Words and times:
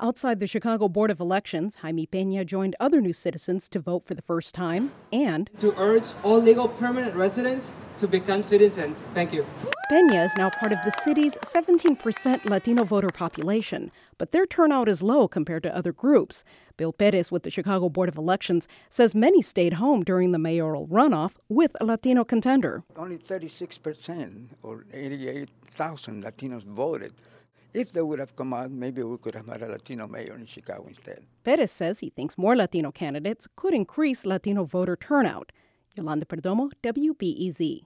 Outside 0.00 0.38
the 0.38 0.46
Chicago 0.46 0.88
Board 0.88 1.10
of 1.10 1.18
Elections, 1.18 1.74
Jaime 1.76 2.06
Pena 2.06 2.44
joined 2.44 2.76
other 2.78 3.00
new 3.00 3.12
citizens 3.12 3.68
to 3.70 3.80
vote 3.80 4.04
for 4.06 4.14
the 4.14 4.22
first 4.22 4.54
time 4.54 4.92
and 5.12 5.50
to 5.58 5.74
urge 5.76 6.04
all 6.22 6.40
legal 6.40 6.68
permanent 6.68 7.16
residents 7.16 7.72
to 7.98 8.06
become 8.06 8.44
citizens. 8.44 9.02
Thank 9.12 9.32
you. 9.32 9.44
Pena 9.90 10.22
is 10.22 10.36
now 10.36 10.50
part 10.50 10.70
of 10.70 10.78
the 10.84 10.92
city's 10.92 11.34
17% 11.38 12.44
Latino 12.44 12.84
voter 12.84 13.08
population, 13.08 13.90
but 14.18 14.30
their 14.30 14.46
turnout 14.46 14.88
is 14.88 15.02
low 15.02 15.26
compared 15.26 15.64
to 15.64 15.76
other 15.76 15.92
groups. 15.92 16.44
Bill 16.76 16.92
Perez 16.92 17.32
with 17.32 17.42
the 17.42 17.50
Chicago 17.50 17.88
Board 17.88 18.08
of 18.08 18.16
Elections 18.16 18.68
says 18.90 19.16
many 19.16 19.42
stayed 19.42 19.74
home 19.74 20.04
during 20.04 20.30
the 20.30 20.38
mayoral 20.38 20.86
runoff 20.86 21.32
with 21.48 21.76
a 21.80 21.84
Latino 21.84 22.22
contender. 22.22 22.84
Only 22.94 23.18
36% 23.18 24.46
or 24.62 24.84
88,000 24.92 26.22
Latinos 26.22 26.62
voted. 26.62 27.12
If 27.74 27.92
they 27.92 28.02
would 28.02 28.18
have 28.18 28.34
come 28.34 28.54
out, 28.54 28.70
maybe 28.70 29.02
we 29.02 29.18
could 29.18 29.34
have 29.34 29.46
had 29.46 29.62
a 29.62 29.68
Latino 29.68 30.06
mayor 30.06 30.34
in 30.34 30.46
Chicago 30.46 30.86
instead. 30.88 31.24
Perez 31.44 31.70
says 31.70 32.00
he 32.00 32.08
thinks 32.08 32.38
more 32.38 32.56
Latino 32.56 32.90
candidates 32.90 33.46
could 33.56 33.74
increase 33.74 34.24
Latino 34.24 34.64
voter 34.64 34.96
turnout. 34.96 35.52
Yolanda 35.94 36.24
Perdomo, 36.24 36.70
WBEZ. 36.82 37.82